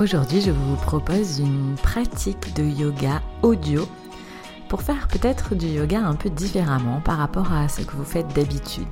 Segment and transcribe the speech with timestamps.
[0.00, 3.86] Aujourd'hui, je vous propose une pratique de yoga audio
[4.70, 8.34] pour faire peut-être du yoga un peu différemment par rapport à ce que vous faites
[8.34, 8.86] d'habitude.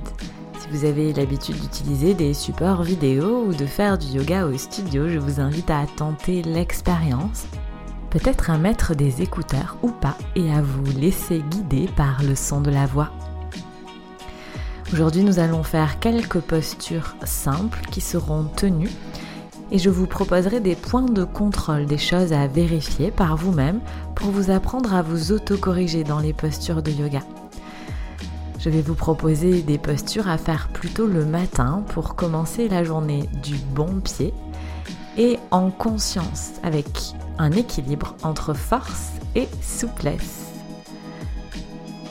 [0.59, 5.09] Si vous avez l'habitude d'utiliser des supports vidéo ou de faire du yoga au studio,
[5.09, 7.47] je vous invite à tenter l'expérience,
[8.11, 12.61] peut-être à mettre des écouteurs ou pas et à vous laisser guider par le son
[12.61, 13.09] de la voix.
[14.93, 18.91] Aujourd'hui, nous allons faire quelques postures simples qui seront tenues
[19.71, 23.79] et je vous proposerai des points de contrôle, des choses à vérifier par vous-même
[24.15, 27.21] pour vous apprendre à vous autocorriger dans les postures de yoga.
[28.59, 33.29] Je vais vous proposer des postures à faire plutôt le matin pour commencer la journée
[33.41, 34.33] du bon pied
[35.17, 36.87] et en conscience avec
[37.37, 40.47] un équilibre entre force et souplesse.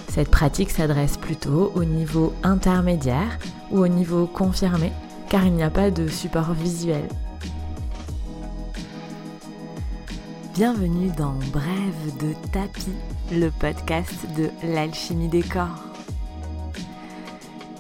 [0.09, 3.39] Cette pratique s'adresse plutôt au niveau intermédiaire
[3.71, 4.91] ou au niveau confirmé
[5.29, 7.07] car il n'y a pas de support visuel.
[10.59, 12.91] Bienvenue dans Brève de tapis,
[13.31, 15.85] le podcast de l'alchimie des corps.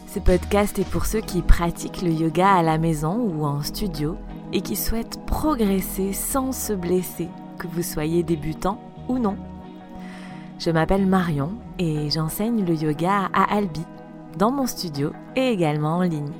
[0.07, 4.17] Ce podcast est pour ceux qui pratiquent le yoga à la maison ou en studio
[4.53, 7.27] et qui souhaitent progresser sans se blesser,
[7.59, 9.37] que vous soyez débutant ou non.
[10.61, 13.84] Je m'appelle Marion et j'enseigne le yoga à Albi,
[14.39, 16.31] dans mon studio et également en ligne.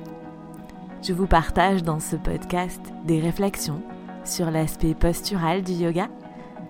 [1.03, 3.81] Je vous partage dans ce podcast des réflexions
[4.23, 6.07] sur l'aspect postural du yoga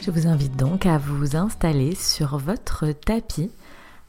[0.00, 3.50] Je vous invite donc à vous installer sur votre tapis,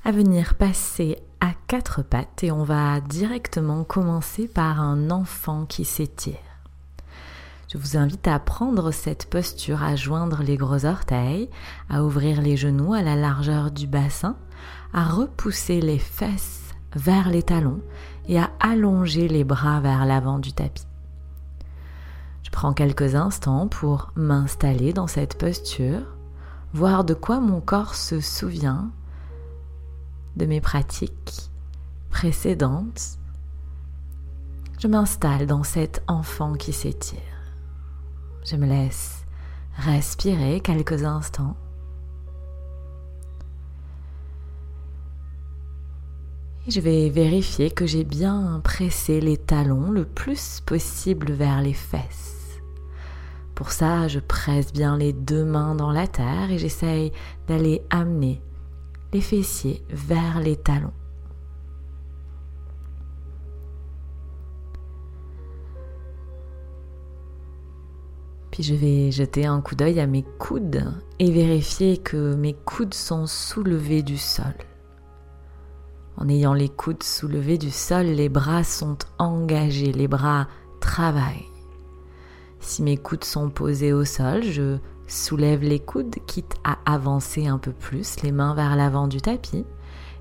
[0.06, 5.86] à venir passer à quatre pattes et on va directement commencer par un enfant qui
[5.86, 6.36] s'étire.
[7.72, 11.50] Je vous invite à prendre cette posture, à joindre les gros orteils,
[11.90, 14.38] à ouvrir les genoux à la largeur du bassin,
[14.94, 17.82] à repousser les fesses vers les talons
[18.28, 20.89] et à allonger les bras vers l'avant du tapis.
[22.50, 26.02] Je prends quelques instants pour m'installer dans cette posture,
[26.74, 28.90] voir de quoi mon corps se souvient
[30.36, 31.52] de mes pratiques
[32.10, 33.20] précédentes.
[34.80, 37.20] Je m'installe dans cet enfant qui s'étire.
[38.44, 39.24] Je me laisse
[39.78, 41.56] respirer quelques instants.
[46.66, 51.76] Et je vais vérifier que j'ai bien pressé les talons le plus possible vers les
[51.76, 52.39] fesses.
[53.60, 57.12] Pour ça, je presse bien les deux mains dans la terre et j'essaye
[57.46, 58.42] d'aller amener
[59.12, 60.94] les fessiers vers les talons.
[68.50, 72.94] Puis je vais jeter un coup d'œil à mes coudes et vérifier que mes coudes
[72.94, 74.56] sont soulevés du sol.
[76.16, 80.48] En ayant les coudes soulevés du sol, les bras sont engagés, les bras
[80.80, 81.59] travaillent.
[82.60, 84.78] Si mes coudes sont posés au sol, je
[85.08, 89.66] soulève les coudes, quitte à avancer un peu plus, les mains vers l'avant du tapis,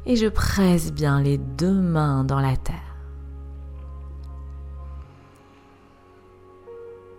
[0.07, 2.77] et je presse bien les deux mains dans la terre.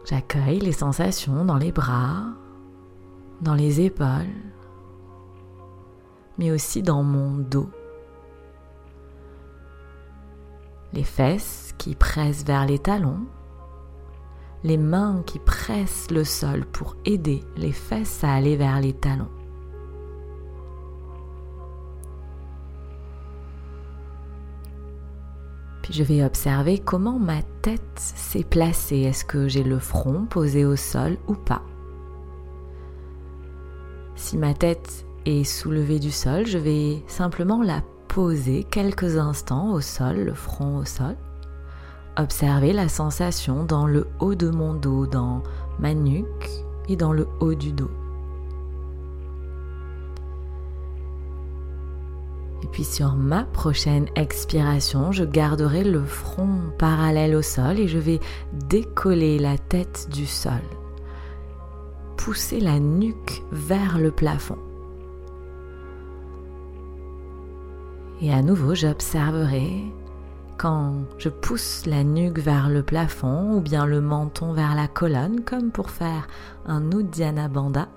[0.05, 2.23] J'accueille les sensations dans les bras,
[3.41, 4.07] dans les épaules,
[6.39, 7.69] mais aussi dans mon dos.
[10.93, 13.27] Les fesses qui pressent vers les talons,
[14.63, 19.29] les mains qui pressent le sol pour aider les fesses à aller vers les talons.
[25.81, 28.99] Puis je vais observer comment ma tête s'est placée.
[28.99, 31.63] Est-ce que j'ai le front posé au sol ou pas?
[34.15, 39.81] Si ma tête est soulevée du sol, je vais simplement la poser quelques instants au
[39.81, 41.15] sol, le front au sol.
[42.19, 45.41] Observez la sensation dans le haut de mon dos, dans
[45.79, 46.49] ma nuque
[46.89, 47.89] et dans le haut du dos.
[52.61, 57.97] Et puis sur ma prochaine expiration, je garderai le front parallèle au sol et je
[57.97, 58.19] vais
[58.67, 60.51] décoller la tête du sol.
[62.17, 64.57] Pousser la nuque vers le plafond.
[68.21, 69.85] Et à nouveau, j'observerai
[70.59, 75.41] quand je pousse la nuque vers le plafond ou bien le menton vers la colonne
[75.45, 76.27] comme pour faire
[76.65, 77.87] un Uddiyana Bandha,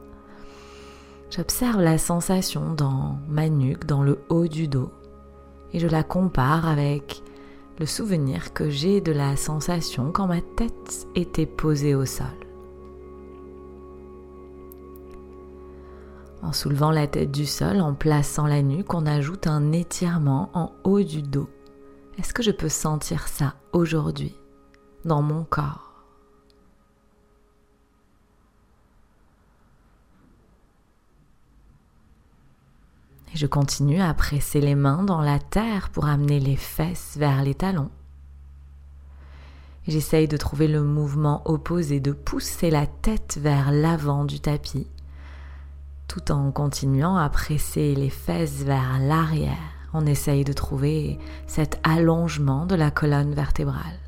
[1.29, 4.93] j'observe la sensation dans ma nuque, dans le haut du dos
[5.73, 7.25] et je la compare avec
[7.81, 12.27] le souvenir que j'ai de la sensation quand ma tête était posée au sol.
[16.43, 20.73] En soulevant la tête du sol, en plaçant la nuque, on ajoute un étirement en
[20.85, 21.49] haut du dos.
[22.19, 24.35] Est-ce que je peux sentir ça aujourd'hui
[25.05, 25.93] dans mon corps?
[33.35, 37.43] Et je continue à presser les mains dans la terre pour amener les fesses vers
[37.43, 37.91] les talons.
[39.89, 44.87] J'essaye de trouver le mouvement opposé, de pousser la tête vers l'avant du tapis,
[46.09, 49.82] tout en continuant à presser les fesses vers l'arrière.
[49.95, 53.99] On essaye de trouver cet allongement de la colonne vertébrale.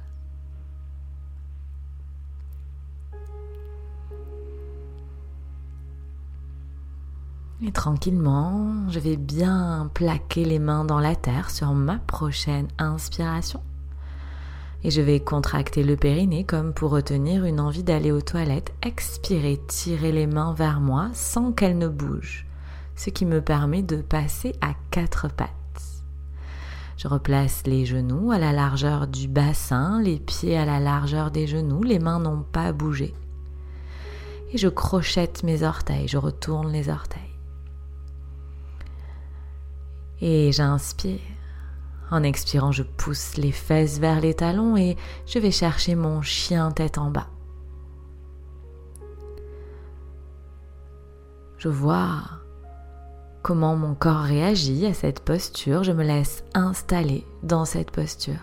[7.67, 13.63] Et tranquillement, je vais bien plaquer les mains dans la terre sur ma prochaine inspiration.
[14.83, 18.75] Et je vais contracter le périnée comme pour retenir une envie d'aller aux toilettes.
[18.83, 22.45] Expirer, tirer les mains vers moi sans qu'elles ne bougent,
[22.97, 25.64] ce qui me permet de passer à quatre pattes.
[26.96, 31.46] Je replace les genoux à la largeur du bassin, les pieds à la largeur des
[31.46, 33.14] genoux, les mains n'ont pas bougé.
[34.52, 37.20] Et je crochette mes orteils, je retourne les orteils.
[40.20, 41.19] Et j'inspire.
[42.11, 44.96] En expirant, je pousse les fesses vers les talons et
[45.26, 47.29] je vais chercher mon chien tête en bas.
[51.58, 52.23] Je vois
[53.44, 55.85] comment mon corps réagit à cette posture.
[55.85, 58.41] Je me laisse installer dans cette posture.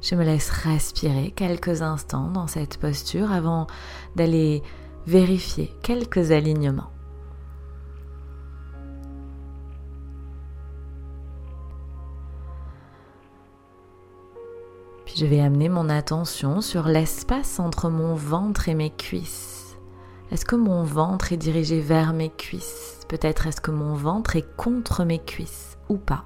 [0.00, 3.66] Je me laisse respirer quelques instants dans cette posture avant
[4.16, 4.62] d'aller
[5.06, 6.90] vérifier quelques alignements.
[15.18, 19.55] je vais amener mon attention sur l'espace entre mon ventre et mes cuisses.
[20.32, 22.98] Est-ce que mon ventre est dirigé vers mes cuisses?
[23.08, 26.24] Peut-être est-ce que mon ventre est contre mes cuisses ou pas?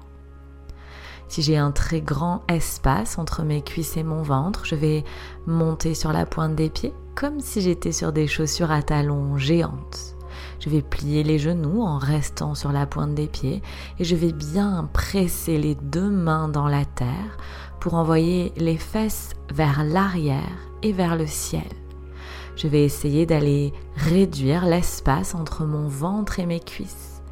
[1.27, 5.03] Si j'ai un très grand espace entre mes cuisses et mon ventre, je vais
[5.45, 10.15] monter sur la pointe des pieds comme si j'étais sur des chaussures à talons géantes.
[10.59, 13.61] Je vais plier les genoux en restant sur la pointe des pieds
[13.99, 17.37] et je vais bien presser les deux mains dans la terre
[17.79, 21.69] pour envoyer les fesses vers l'arrière et vers le ciel.
[22.61, 27.23] Je vais essayer d'aller réduire l'espace entre mon ventre et mes cuisses.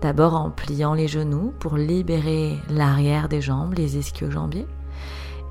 [0.00, 4.66] D'abord en pliant les genoux pour libérer l'arrière des jambes, les ischio-jambiers,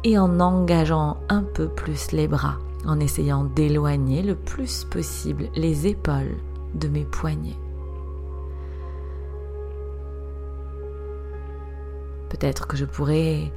[0.04, 2.58] et en engageant un peu plus les bras,
[2.88, 6.38] en essayant d'éloigner le plus possible les épaules
[6.74, 7.60] de mes poignets.
[12.30, 13.52] Peut-être que je pourrais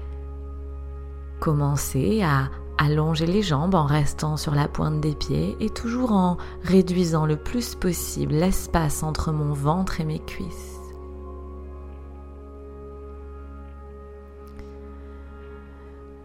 [1.40, 6.36] commencer à allonger les jambes en restant sur la pointe des pieds et toujours en
[6.62, 10.80] réduisant le plus possible l'espace entre mon ventre et mes cuisses.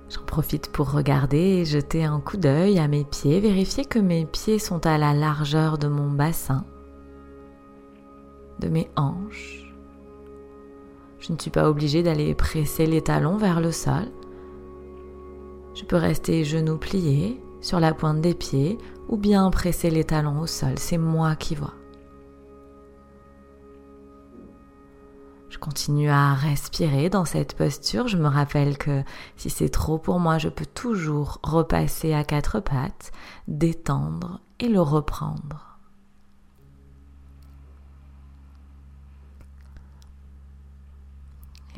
[0.10, 4.26] J'en profite pour regarder et jeter un coup d'œil à mes pieds, vérifier que mes
[4.26, 6.66] pieds sont à la largeur de mon bassin,
[8.60, 9.72] de mes hanches.
[11.20, 14.08] Je ne suis pas obligée d'aller presser les talons vers le sol.
[15.74, 20.40] Je peux rester genoux pliés sur la pointe des pieds ou bien presser les talons
[20.40, 20.78] au sol.
[20.78, 21.74] C'est moi qui vois.
[25.50, 28.08] Je continue à respirer dans cette posture.
[28.08, 29.04] Je me rappelle que
[29.36, 33.12] si c'est trop pour moi, je peux toujours repasser à quatre pattes,
[33.48, 35.69] détendre et le reprendre.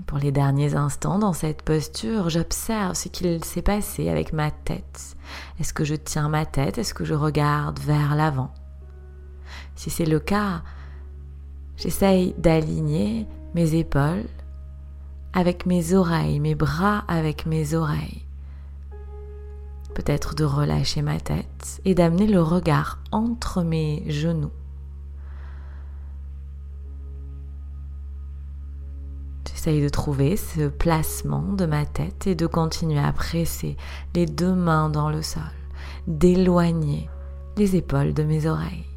[0.05, 5.15] Pour les derniers instants dans cette posture, j'observe ce qu'il s'est passé avec ma tête.
[5.59, 6.77] Est-ce que je tiens ma tête?
[6.77, 8.53] Est-ce que je regarde vers l'avant?
[9.75, 10.61] Si c'est le cas,
[11.77, 14.27] j'essaye d'aligner mes épaules
[15.33, 18.25] avec mes oreilles, mes bras avec mes oreilles.
[19.95, 24.51] Peut-être de relâcher ma tête et d'amener le regard entre mes genoux.
[29.63, 33.77] J'essaye de trouver ce placement de ma tête et de continuer à presser
[34.15, 35.43] les deux mains dans le sol,
[36.07, 37.07] d'éloigner
[37.57, 38.87] les épaules de mes oreilles.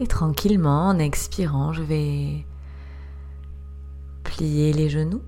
[0.00, 2.44] Et tranquillement, en expirant, je vais
[4.24, 5.22] plier les genoux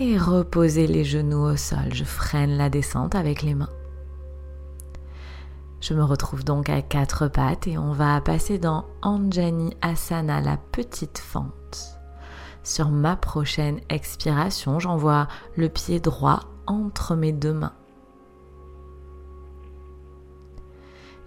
[0.00, 1.92] et reposer les genoux au sol.
[1.92, 3.70] Je freine la descente avec les mains.
[5.80, 10.56] Je me retrouve donc à quatre pattes et on va passer dans Anjani Asana, la
[10.56, 11.98] petite fente.
[12.64, 17.72] Sur ma prochaine expiration, j'envoie le pied droit entre mes deux mains.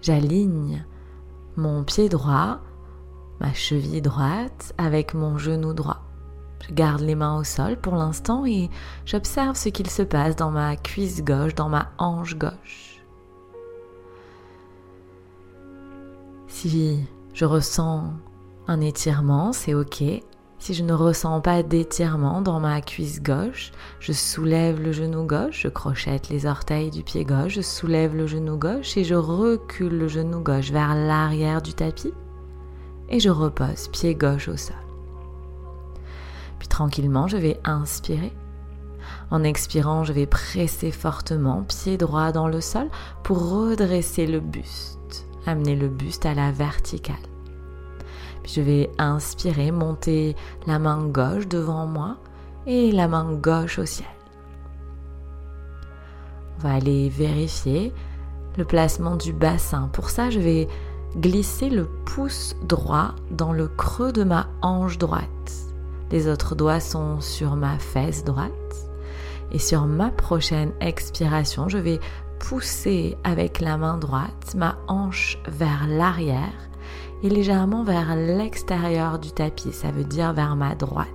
[0.02, 0.84] J'aligne
[1.56, 2.60] mon pied droit,
[3.40, 6.11] ma cheville droite avec mon genou droit.
[6.68, 8.70] Je garde les mains au sol pour l'instant et
[9.04, 13.02] j'observe ce qu'il se passe dans ma cuisse gauche, dans ma hanche gauche.
[16.46, 17.00] Si
[17.34, 18.12] je ressens
[18.68, 20.04] un étirement, c'est ok.
[20.58, 25.62] Si je ne ressens pas d'étirement dans ma cuisse gauche, je soulève le genou gauche,
[25.62, 29.98] je crochette les orteils du pied gauche, je soulève le genou gauche et je recule
[29.98, 32.14] le genou gauche vers l'arrière du tapis
[33.08, 34.76] et je repose pied gauche au sol.
[36.62, 38.32] Puis tranquillement, je vais inspirer.
[39.32, 42.88] En expirant, je vais presser fortement, pied droit dans le sol
[43.24, 47.16] pour redresser le buste, amener le buste à la verticale.
[48.44, 50.36] Puis je vais inspirer, monter
[50.68, 52.18] la main gauche devant moi
[52.68, 54.06] et la main gauche au ciel.
[56.58, 57.92] On va aller vérifier
[58.56, 59.90] le placement du bassin.
[59.92, 60.68] Pour ça, je vais
[61.16, 65.71] glisser le pouce droit dans le creux de ma hanche droite.
[66.12, 68.52] Les autres doigts sont sur ma fesse droite.
[69.50, 72.00] Et sur ma prochaine expiration, je vais
[72.38, 76.68] pousser avec la main droite ma hanche vers l'arrière
[77.22, 81.08] et légèrement vers l'extérieur du tapis, ça veut dire vers ma droite.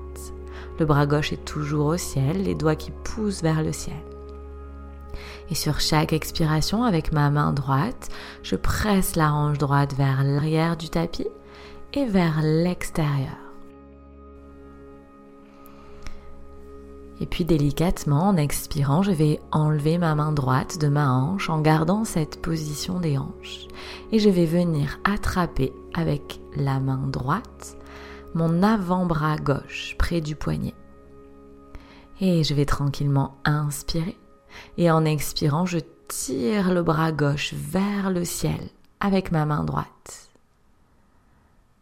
[0.80, 3.96] Le bras gauche est toujours au ciel, les doigts qui poussent vers le ciel.
[5.50, 8.10] Et sur chaque expiration, avec ma main droite,
[8.44, 11.28] je presse la hanche droite vers l'arrière du tapis
[11.94, 13.47] et vers l'extérieur.
[17.20, 21.62] Et puis délicatement, en expirant, je vais enlever ma main droite de ma hanche en
[21.62, 23.68] gardant cette position des hanches.
[24.12, 27.78] Et je vais venir attraper avec la main droite
[28.36, 30.76] mon avant-bras gauche près du poignet.
[32.22, 34.18] Et je vais tranquillement inspirer.
[34.78, 38.70] Et en expirant, je tire le bras gauche vers le ciel
[39.00, 40.30] avec ma main droite.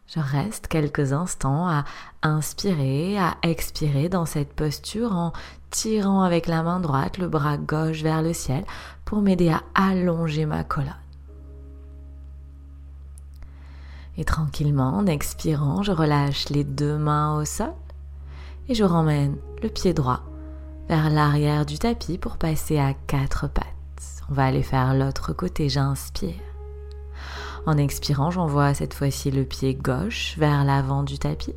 [0.06, 1.84] Je reste quelques instants à
[2.26, 5.32] inspirer, à expirer dans cette posture en
[5.70, 8.64] tirant avec la main droite le bras gauche vers le ciel
[9.04, 10.92] pour m'aider à allonger ma colonne.
[14.18, 17.74] Et tranquillement, en expirant, je relâche les deux mains au sol
[18.68, 20.22] et je ramène le pied droit
[20.88, 23.66] vers l'arrière du tapis pour passer à quatre pattes.
[24.30, 26.34] On va aller faire l'autre côté, j'inspire.
[27.66, 31.54] En expirant, j'envoie cette fois-ci le pied gauche vers l'avant du tapis.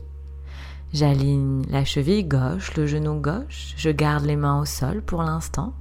[0.91, 5.74] J'aligne la cheville gauche, le genou gauche, je garde les mains au sol pour l'instant.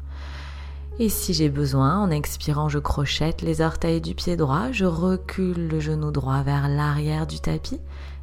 [0.99, 5.69] Et si j'ai besoin, en expirant, je crochette les orteils du pied droit, je recule
[5.69, 7.81] le genou droit vers l'arrière du tapis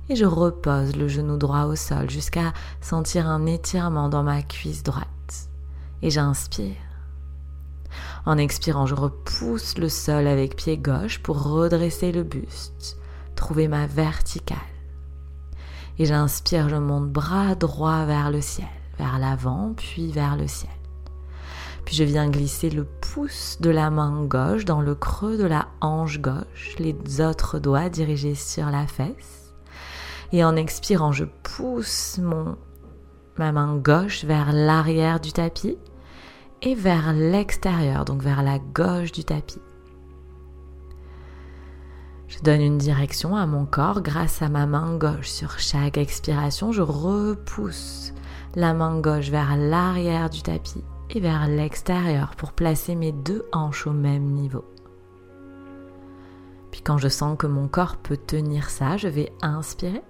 [0.10, 4.84] et je repose le genou droit au sol jusqu'à sentir un étirement dans ma cuisse
[4.84, 5.08] droite.
[6.04, 6.76] Et j'inspire.
[8.28, 12.98] En expirant, je repousse le sol avec pied gauche pour redresser le buste,
[13.36, 14.75] trouver ma verticale.
[15.98, 20.72] Et j'inspire, je monte bras droit vers le ciel, vers l'avant, puis vers le ciel.
[21.86, 25.68] Puis je viens glisser le pouce de la main gauche dans le creux de la
[25.82, 29.54] hanche gauche, les autres doigts dirigés sur la fesse.
[30.32, 32.58] Et en expirant, je pousse mon,
[33.38, 35.78] ma main gauche vers l'arrière du tapis
[36.62, 39.62] et vers l'extérieur, donc vers la gauche du tapis.
[42.36, 45.30] Je donne une direction à mon corps grâce à ma main gauche.
[45.30, 48.14] Sur chaque expiration, je repousse
[48.56, 53.88] la main gauche vers l'arrière du tapis et vers l'extérieur pour placer mes deux hanches
[53.88, 54.66] au même niveau.
[56.72, 60.04] Puis quand je sens que mon corps peut tenir ça, je vais inspirer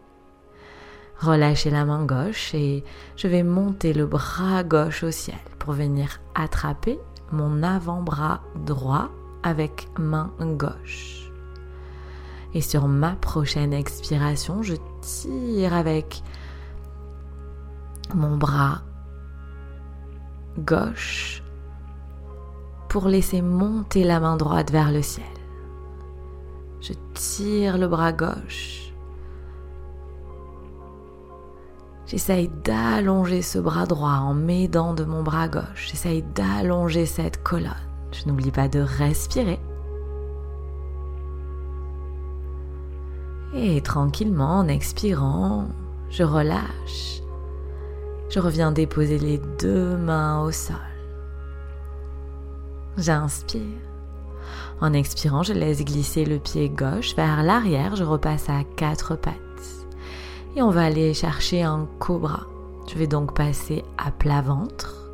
[1.19, 2.83] relâcher la main gauche et
[3.15, 6.99] je vais monter le bras gauche au ciel pour venir attraper
[7.31, 9.09] mon avant-bras droit
[9.43, 11.24] avec main gauche.
[12.55, 16.23] Et sur ma prochaine expiration, je tire avec
[18.13, 18.81] mon bras
[20.57, 21.43] gauche
[22.87, 25.25] pour laisser monter la main droite vers le ciel.
[26.79, 28.85] Je tire le bras gauche
[32.07, 35.89] J'essaye d'allonger ce bras droit en m'aidant de mon bras gauche.
[35.89, 37.71] J'essaye d'allonger cette colonne.
[38.11, 39.59] Je n'oublie pas de respirer.
[43.67, 45.69] Et tranquillement, en expirant,
[46.11, 47.23] je relâche.
[48.29, 50.75] Je reviens déposer les deux mains au sol.
[52.95, 53.61] J'inspire.
[54.81, 57.95] En expirant, je laisse glisser le pied gauche vers l'arrière.
[57.95, 59.33] Je repasse à quatre pattes.
[60.55, 62.41] Et on va aller chercher un cobra.
[62.87, 65.09] Je vais donc passer à plat ventre.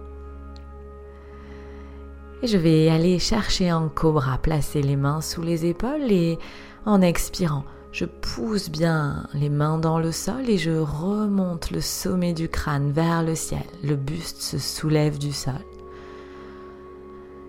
[2.44, 6.38] Et je vais aller chercher un cobra, placer les mains sous les épaules et
[6.86, 12.34] en expirant, je pousse bien les mains dans le sol et je remonte le sommet
[12.34, 13.66] du crâne vers le ciel.
[13.84, 15.54] Le buste se soulève du sol.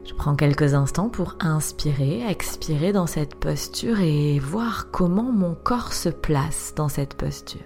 [0.04, 5.92] Je prends quelques instants pour inspirer, expirer dans cette posture et voir comment mon corps
[5.92, 7.60] se place dans cette posture.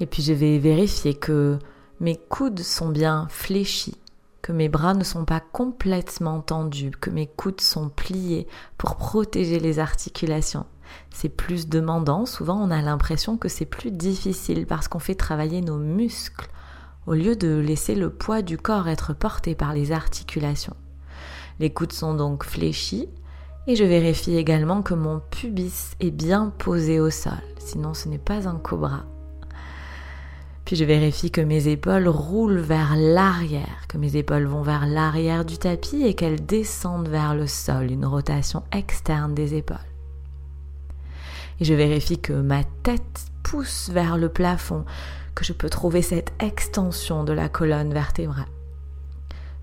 [0.00, 1.58] Et puis je vais vérifier que
[2.00, 3.98] mes coudes sont bien fléchis,
[4.52, 9.78] mes bras ne sont pas complètement tendus, que mes coudes sont pliés pour protéger les
[9.78, 10.66] articulations.
[11.10, 15.60] C'est plus demandant, souvent on a l'impression que c'est plus difficile parce qu'on fait travailler
[15.60, 16.48] nos muscles
[17.06, 20.76] au lieu de laisser le poids du corps être porté par les articulations.
[21.58, 23.08] Les coudes sont donc fléchis
[23.66, 28.18] et je vérifie également que mon pubis est bien posé au sol, sinon ce n'est
[28.18, 29.04] pas un cobra.
[30.68, 35.46] Puis je vérifie que mes épaules roulent vers l'arrière, que mes épaules vont vers l'arrière
[35.46, 39.78] du tapis et qu'elles descendent vers le sol, une rotation externe des épaules.
[41.58, 44.84] Et je vérifie que ma tête pousse vers le plafond,
[45.34, 48.44] que je peux trouver cette extension de la colonne vertébrale.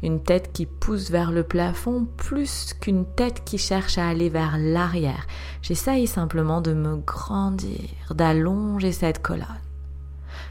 [0.02, 4.58] Une tête qui pousse vers le plafond plus qu'une tête qui cherche à aller vers
[4.58, 5.28] l'arrière.
[5.62, 9.65] J'essaye simplement de me grandir, d'allonger cette colonne.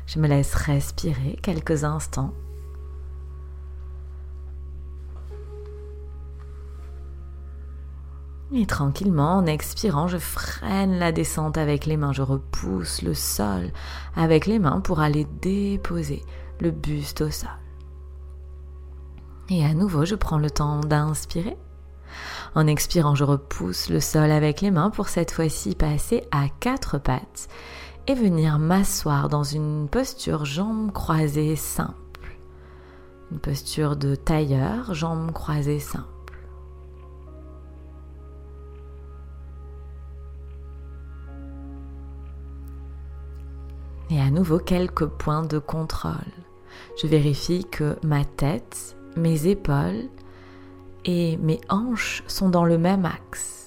[0.07, 2.33] Je me laisse respirer quelques instants.
[8.53, 13.73] Et tranquillement, en expirant, je freine la descente avec les mains, je repousse le sol
[14.15, 16.23] avec les mains pour aller déposer
[16.61, 17.51] le buste au sol.
[19.49, 21.57] Et à nouveau, je prends le temps d'inspirer.
[22.55, 26.99] En expirant, je repousse le sol avec les mains pour cette fois-ci passer à quatre
[26.99, 27.49] pattes
[28.07, 31.95] et venir m'asseoir dans une posture jambes croisées simple.
[33.33, 36.09] Une posture de tailleur, jambes croisées simple.
[44.11, 46.13] Et à nouveau quelques points de contrôle.
[47.01, 50.09] Je vérifie que ma tête, mes épaules
[51.05, 53.64] et mes hanches sont dans le même axe.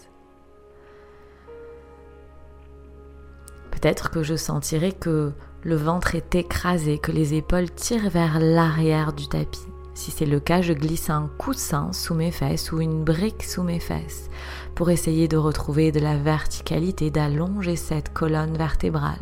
[3.80, 9.14] Peut-être que je sentirai que le ventre est écrasé, que les épaules tirent vers l'arrière
[9.14, 9.68] du tapis.
[9.94, 13.62] Si c'est le cas, je glisse un coussin sous mes fesses ou une brique sous
[13.62, 14.32] mes fesses
[14.74, 19.22] pour essayer de retrouver de la verticalité, d'allonger cette colonne vertébrale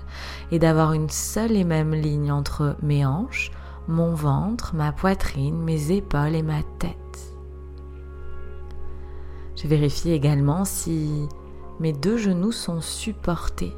[0.54, 3.52] et d'avoir une seule et même ligne entre mes hanches,
[3.90, 6.96] mon ventre, ma poitrine, mes épaules et ma tête.
[9.58, 11.28] Je vérifie également si
[11.82, 13.74] mes deux genoux sont supportés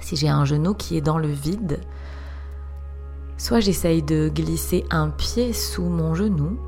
[0.00, 1.80] si j'ai un genou qui est dans le vide,
[3.36, 6.58] soit j'essaye de glisser un pied sous mon genou,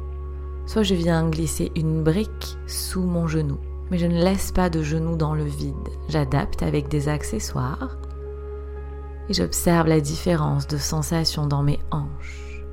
[0.67, 3.59] soit je viens glisser une brique sous mon genou.
[3.91, 5.75] Mais je ne laisse pas de genou dans le vide.
[6.09, 7.97] J'adapte avec des accessoires
[9.29, 12.65] et j'observe la différence de sensation dans mes hanches.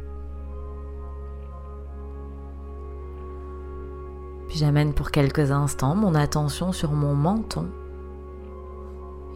[4.49, 7.67] Puis j'amène pour quelques instants mon attention sur mon menton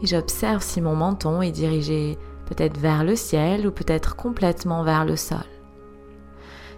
[0.02, 5.04] et j'observe si mon menton est dirigé peut-être vers le ciel ou peut-être complètement vers
[5.04, 5.38] le sol.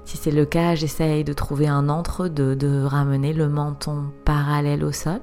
[0.05, 4.93] Si c'est le cas, j'essaye de trouver un entre-deux, de ramener le menton parallèle au
[4.93, 5.21] sol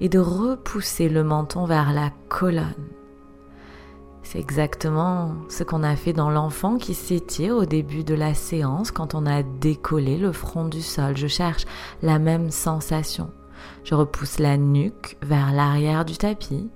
[0.00, 2.72] et de repousser le menton vers la colonne.
[4.22, 8.90] C'est exactement ce qu'on a fait dans l'enfant qui s'étire au début de la séance
[8.90, 11.16] quand on a décollé le front du sol.
[11.16, 11.66] Je cherche
[12.02, 13.30] la même sensation.
[13.84, 16.70] Je repousse la nuque vers l'arrière du tapis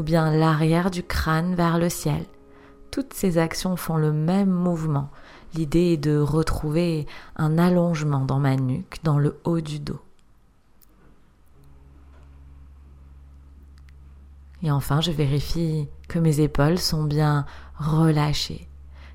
[0.00, 2.24] ou bien l'arrière du crâne vers le ciel.
[2.90, 5.10] Toutes ces actions font le même mouvement.
[5.54, 10.00] L'idée est de retrouver un allongement dans ma nuque, dans le haut du dos.
[14.62, 17.44] Et enfin, je vérifie que mes épaules sont bien
[17.78, 18.68] relâchées,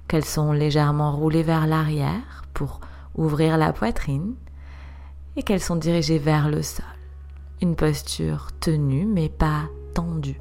[0.08, 2.80] qu'elles sont légèrement roulées vers l'arrière pour
[3.15, 4.36] ouvrir la poitrine
[5.36, 6.86] et qu'elles sont dirigées vers le sol.
[7.60, 9.63] Une posture tenue mais pas
[9.95, 10.39] tendue.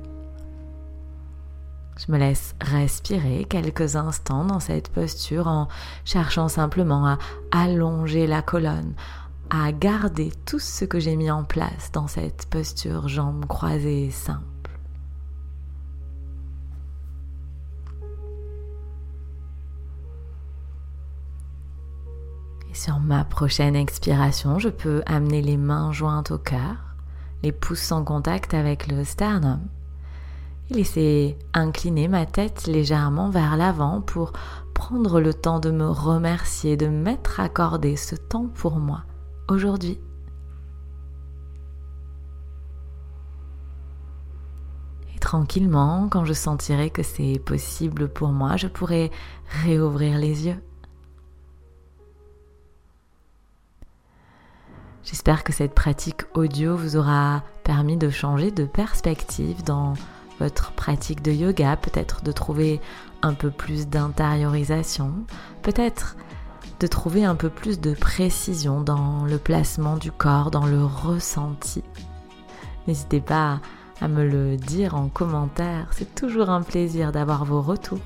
[1.96, 5.68] Je me laisse respirer quelques instants dans cette posture en
[6.04, 7.18] cherchant simplement à
[7.52, 8.94] allonger la colonne,
[9.48, 14.42] à garder tout ce que j'ai mis en place dans cette posture jambes croisées simple.
[22.68, 26.74] Et sur ma prochaine expiration, je peux amener les mains jointes au cœur,
[27.44, 29.61] les pouces en contact avec le sternum
[30.70, 34.33] et laisser incliner ma tête légèrement vers l'avant pour
[34.74, 39.05] prendre le temps de me remercier, de m'être accordé ce temps pour moi
[39.48, 39.98] aujourd'hui.
[45.14, 49.11] Et tranquillement, quand je sentirai que c'est possible pour moi, je pourrai
[49.64, 50.62] réouvrir les yeux.
[55.05, 59.92] J'espère que cette pratique audio vous aura permis de changer de perspective dans
[60.40, 62.80] votre pratique de yoga, peut-être de trouver
[63.22, 65.12] un peu plus d'intériorisation,
[65.62, 66.16] peut-être
[66.80, 71.82] de trouver un peu plus de précision dans le placement du corps, dans le ressenti.
[72.86, 73.60] N'hésitez pas
[74.00, 77.98] à me le dire en commentaire, c'est toujours un plaisir d'avoir vos retours.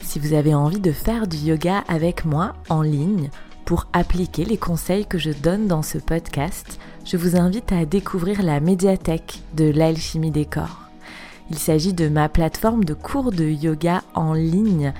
[0.00, 3.30] Si vous avez envie de faire du yoga avec moi en ligne
[3.64, 8.42] pour appliquer les conseils que je donne dans ce podcast, je vous invite à découvrir
[8.42, 10.80] la médiathèque de l'alchimie des corps.
[11.50, 14.94] Il s'agit de ma plateforme de cours de yoga en ligne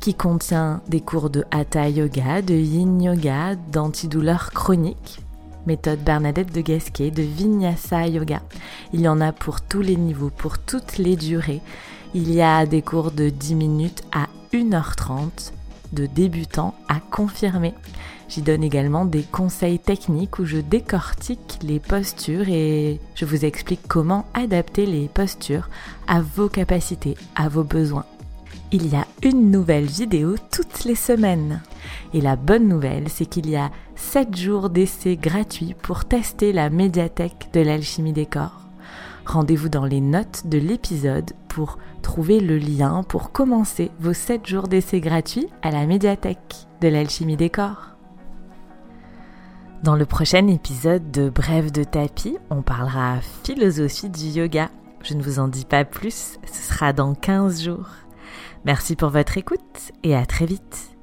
[0.00, 5.20] qui contient des cours de hatha yoga, de yin yoga, d'antidouleur chronique,
[5.66, 8.42] méthode Bernadette de Gasquet, de vinyasa yoga.
[8.92, 11.62] Il y en a pour tous les niveaux, pour toutes les durées.
[12.14, 15.52] Il y a des cours de 10 minutes à 1h30,
[15.92, 17.74] de débutants à confirmés.
[18.28, 23.86] J'y donne également des conseils techniques où je décortique les postures et je vous explique
[23.86, 25.68] comment adapter les postures
[26.08, 28.04] à vos capacités, à vos besoins.
[28.72, 31.62] Il y a une nouvelle vidéo toutes les semaines.
[32.12, 36.68] Et la bonne nouvelle, c'est qu'il y a 7 jours d'essai gratuits pour tester la
[36.68, 38.62] médiathèque de l'alchimie des corps.
[39.24, 44.68] Rendez-vous dans les notes de l'épisode pour trouver le lien pour commencer vos 7 jours
[44.68, 47.95] d'essai gratuits à la médiathèque de l'alchimie des corps.
[49.82, 54.70] Dans le prochain épisode de Brève de tapis, on parlera philosophie du yoga.
[55.02, 57.88] Je ne vous en dis pas plus, ce sera dans 15 jours.
[58.64, 60.95] Merci pour votre écoute et à très vite.